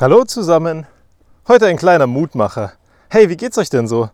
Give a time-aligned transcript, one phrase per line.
[0.00, 0.86] Hallo zusammen.
[1.48, 2.70] Heute ein kleiner Mutmacher.
[3.10, 4.10] Hey, wie geht's euch denn so?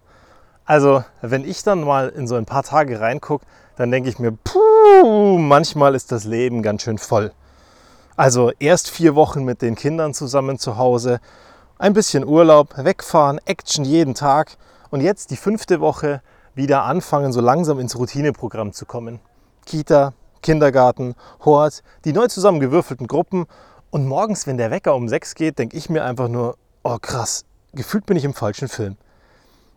[0.65, 3.45] Also, wenn ich dann mal in so ein paar Tage reingucke,
[3.77, 7.33] dann denke ich mir, puh, manchmal ist das Leben ganz schön voll.
[8.17, 11.21] Also erst vier Wochen mit den Kindern zusammen zu Hause,
[11.77, 14.57] ein bisschen Urlaub, wegfahren, Action jeden Tag
[14.89, 16.23] und jetzt die fünfte Woche
[16.55, 19.21] wieder anfangen, so langsam ins Routineprogramm zu kommen.
[19.67, 21.15] Kita, Kindergarten,
[21.45, 23.45] Hort, die neu zusammengewürfelten Gruppen
[23.95, 27.45] und morgens, wenn der Wecker um sechs geht, denke ich mir einfach nur, oh krass,
[27.75, 28.97] gefühlt bin ich im falschen Film.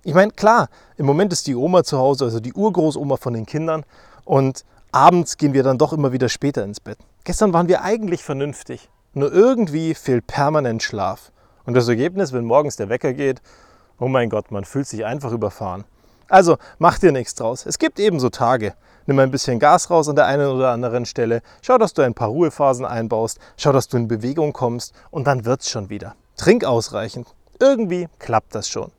[0.04, 3.46] Ich meine, klar, im Moment ist die Oma zu Hause, also die Urgroßoma von den
[3.46, 3.86] Kindern
[4.26, 6.98] und abends gehen wir dann doch immer wieder später ins Bett.
[7.26, 11.32] Gestern waren wir eigentlich vernünftig, nur irgendwie fehlt permanent Schlaf.
[11.68, 13.40] Und das Ergebnis, wenn morgens der Wecker geht,
[14.00, 15.84] oh mein Gott, man fühlt sich einfach überfahren.
[16.30, 17.66] Also mach dir nichts draus.
[17.66, 18.74] Es gibt eben so Tage,
[19.06, 22.14] nimm ein bisschen Gas raus an der einen oder anderen Stelle, schau, dass du ein
[22.14, 26.16] paar Ruhephasen einbaust, schau, dass du in Bewegung kommst und dann wird's schon wieder.
[26.36, 27.28] Trink ausreichend.
[27.60, 28.92] Irgendwie klappt das schon.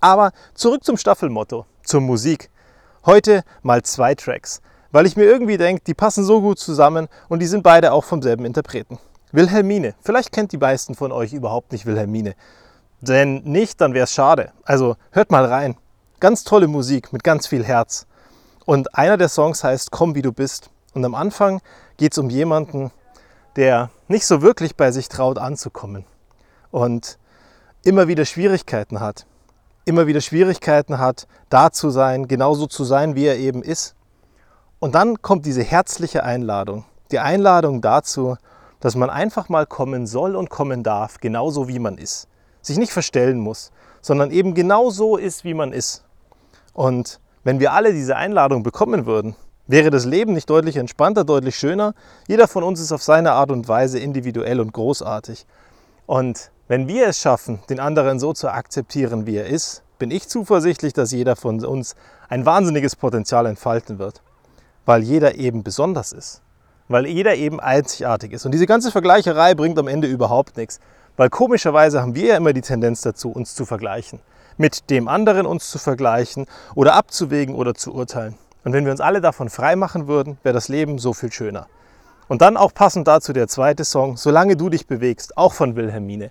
[0.00, 2.50] Aber zurück zum Staffelmotto, zur Musik.
[3.06, 7.40] Heute mal zwei Tracks, weil ich mir irgendwie denke, die passen so gut zusammen und
[7.40, 8.98] die sind beide auch vom selben Interpreten.
[9.32, 9.94] Wilhelmine.
[10.00, 12.34] Vielleicht kennt die meisten von euch überhaupt nicht Wilhelmine.
[13.00, 14.52] Wenn nicht, dann wäre es schade.
[14.64, 15.76] Also hört mal rein.
[16.20, 18.06] Ganz tolle Musik mit ganz viel Herz.
[18.66, 20.68] Und einer der Songs heißt Komm wie du bist.
[20.92, 21.62] Und am Anfang
[21.96, 22.90] geht es um jemanden,
[23.56, 26.04] der nicht so wirklich bei sich traut anzukommen
[26.70, 27.18] und
[27.84, 29.24] immer wieder Schwierigkeiten hat.
[29.86, 33.94] Immer wieder Schwierigkeiten hat, da zu sein, genauso zu sein, wie er eben ist.
[34.78, 36.84] Und dann kommt diese herzliche Einladung.
[37.12, 38.36] Die Einladung dazu,
[38.80, 42.28] dass man einfach mal kommen soll und kommen darf, genauso wie man ist.
[42.60, 46.04] Sich nicht verstellen muss, sondern eben genau so ist, wie man ist.
[46.72, 49.34] Und wenn wir alle diese Einladung bekommen würden,
[49.66, 51.94] wäre das Leben nicht deutlich entspannter, deutlich schöner.
[52.26, 55.46] Jeder von uns ist auf seine Art und Weise individuell und großartig.
[56.06, 60.28] Und wenn wir es schaffen, den anderen so zu akzeptieren, wie er ist, bin ich
[60.28, 61.94] zuversichtlich, dass jeder von uns
[62.28, 64.22] ein wahnsinniges Potenzial entfalten wird.
[64.86, 66.42] Weil jeder eben besonders ist.
[66.88, 68.44] Weil jeder eben einzigartig ist.
[68.44, 70.80] Und diese ganze Vergleicherei bringt am Ende überhaupt nichts.
[71.16, 74.20] Weil komischerweise haben wir ja immer die Tendenz dazu, uns zu vergleichen
[74.60, 76.44] mit dem anderen uns zu vergleichen
[76.74, 78.34] oder abzuwägen oder zu urteilen.
[78.62, 81.66] Und wenn wir uns alle davon frei machen würden, wäre das Leben so viel schöner.
[82.28, 86.30] Und dann auch passend dazu der zweite Song, Solange du dich bewegst, auch von Wilhelmine.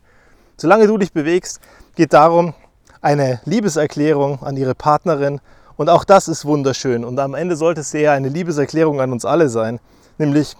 [0.57, 1.59] Solange du dich bewegst,
[1.95, 2.53] geht darum,
[3.01, 5.41] eine Liebeserklärung an ihre Partnerin.
[5.75, 7.03] Und auch das ist wunderschön.
[7.03, 9.79] Und am Ende sollte es eher eine Liebeserklärung an uns alle sein.
[10.19, 10.55] Nämlich,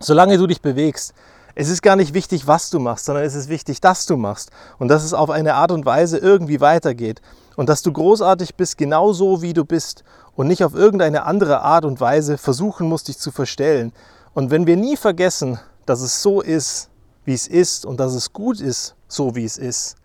[0.00, 1.14] solange du dich bewegst,
[1.58, 4.50] es ist gar nicht wichtig, was du machst, sondern es ist wichtig, dass du machst
[4.78, 7.22] und dass es auf eine Art und Weise irgendwie weitergeht
[7.56, 11.62] und dass du großartig bist, genau so wie du bist und nicht auf irgendeine andere
[11.62, 13.94] Art und Weise versuchen musst, dich zu verstellen.
[14.34, 16.90] Und wenn wir nie vergessen, dass es so ist,
[17.24, 19.96] wie es ist und dass es gut ist, so wie es ist,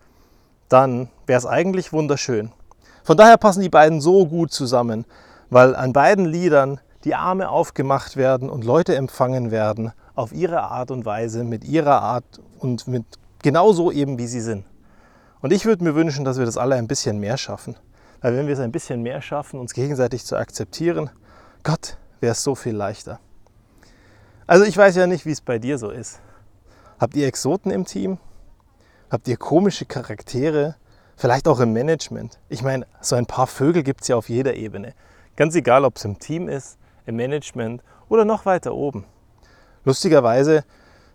[0.70, 2.50] dann wäre es eigentlich wunderschön.
[3.04, 5.04] Von daher passen die beiden so gut zusammen,
[5.50, 10.90] weil an beiden Liedern die Arme aufgemacht werden und Leute empfangen werden auf ihre Art
[10.90, 13.04] und Weise, mit ihrer Art und mit
[13.42, 14.64] genauso eben, wie sie sind.
[15.40, 17.76] Und ich würde mir wünschen, dass wir das alle ein bisschen mehr schaffen.
[18.20, 21.10] Weil wenn wir es ein bisschen mehr schaffen, uns gegenseitig zu akzeptieren,
[21.64, 23.18] Gott, wäre es so viel leichter.
[24.46, 26.20] Also ich weiß ja nicht, wie es bei dir so ist.
[27.00, 28.18] Habt ihr Exoten im Team?
[29.10, 30.76] Habt ihr komische Charaktere?
[31.16, 32.38] Vielleicht auch im Management?
[32.48, 34.94] Ich meine, so ein paar Vögel gibt es ja auf jeder Ebene.
[35.34, 39.04] Ganz egal, ob es im Team ist, im Management oder noch weiter oben.
[39.84, 40.64] Lustigerweise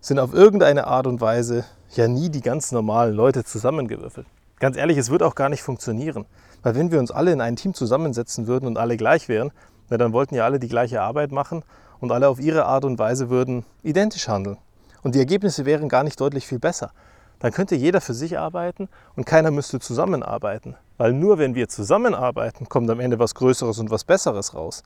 [0.00, 4.26] sind auf irgendeine Art und Weise ja nie die ganz normalen Leute zusammengewürfelt.
[4.60, 6.26] Ganz ehrlich, es wird auch gar nicht funktionieren.
[6.62, 9.52] Weil wenn wir uns alle in ein Team zusammensetzen würden und alle gleich wären,
[9.88, 11.62] na, dann wollten ja alle die gleiche Arbeit machen
[12.00, 14.58] und alle auf ihre Art und Weise würden identisch handeln.
[15.02, 16.90] Und die Ergebnisse wären gar nicht deutlich viel besser.
[17.38, 20.74] Dann könnte jeder für sich arbeiten und keiner müsste zusammenarbeiten.
[20.96, 24.82] Weil nur wenn wir zusammenarbeiten, kommt am Ende was Größeres und was Besseres raus.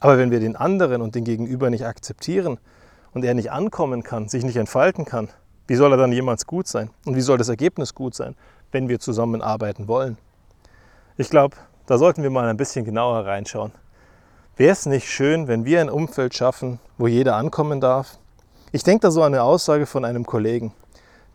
[0.00, 2.58] Aber wenn wir den anderen und den Gegenüber nicht akzeptieren,
[3.14, 5.28] und er nicht ankommen kann, sich nicht entfalten kann,
[5.66, 6.90] wie soll er dann jemals gut sein?
[7.06, 8.36] Und wie soll das Ergebnis gut sein,
[8.72, 10.18] wenn wir zusammenarbeiten wollen?
[11.16, 13.72] Ich glaube, da sollten wir mal ein bisschen genauer reinschauen.
[14.56, 18.18] Wäre es nicht schön, wenn wir ein Umfeld schaffen, wo jeder ankommen darf?
[18.72, 20.72] Ich denke da so an eine Aussage von einem Kollegen.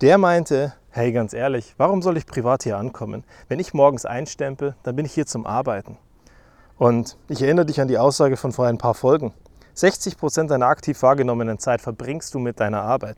[0.01, 3.24] Der meinte, hey ganz ehrlich, warum soll ich privat hier ankommen?
[3.48, 5.98] Wenn ich morgens einstempel, dann bin ich hier zum Arbeiten.
[6.80, 9.34] Und ich erinnere dich an die Aussage von vor ein paar Folgen.
[9.74, 13.18] 60 Prozent deiner aktiv wahrgenommenen Zeit verbringst du mit deiner Arbeit.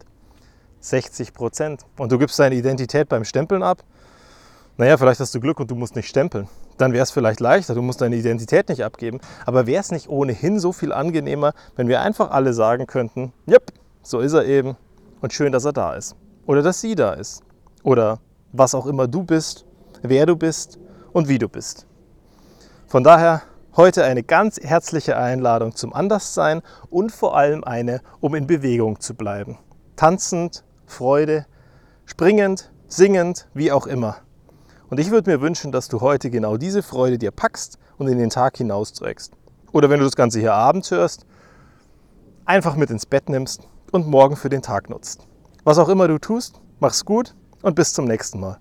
[0.79, 1.85] 60 Prozent.
[1.99, 3.83] Und du gibst deine Identität beim Stempeln ab.
[4.77, 6.47] Naja, vielleicht hast du Glück und du musst nicht stempeln.
[6.79, 9.19] Dann wäre es vielleicht leichter, du musst deine Identität nicht abgeben.
[9.45, 13.71] Aber wäre es nicht ohnehin so viel angenehmer, wenn wir einfach alle sagen könnten, yep,
[14.01, 14.75] so ist er eben
[15.21, 16.15] und schön, dass er da ist.
[16.47, 17.43] Oder dass sie da ist.
[17.83, 18.19] oder
[18.53, 19.65] was auch immer du bist,
[20.01, 20.79] wer du bist
[21.13, 21.85] und wie du bist.
[22.87, 23.43] Von daher
[23.75, 29.13] heute eine ganz herzliche Einladung zum Anderssein und vor allem eine, um in Bewegung zu
[29.15, 29.57] bleiben.
[29.95, 31.45] Tanzend, Freude,
[32.05, 34.17] springend, singend, wie auch immer.
[34.89, 38.17] Und ich würde mir wünschen, dass du heute genau diese Freude dir packst und in
[38.17, 39.31] den Tag hinausträgst.
[39.71, 41.25] Oder wenn du das Ganze hier abends hörst,
[42.43, 45.27] einfach mit ins Bett nimmst und morgen für den Tag nutzt.
[45.63, 48.57] Was auch immer du tust, mach's gut und bis zum nächsten Mal.